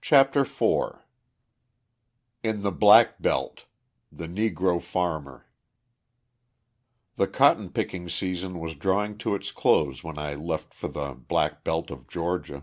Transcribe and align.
CHAPTER 0.00 0.42
IV 0.42 1.00
IN 2.44 2.62
THE 2.62 2.70
BLACK 2.70 3.20
BELT: 3.20 3.64
THE 4.12 4.28
NEGRO 4.28 4.78
FARMER 4.80 5.48
The 7.16 7.26
cotton 7.26 7.70
picking 7.70 8.08
season 8.08 8.60
was 8.60 8.76
drawing 8.76 9.18
to 9.18 9.34
its 9.34 9.50
close 9.50 10.04
when 10.04 10.18
I 10.20 10.36
left 10.36 10.72
for 10.72 10.86
the 10.86 11.14
black 11.14 11.64
belt 11.64 11.90
of 11.90 12.06
Georgia. 12.06 12.62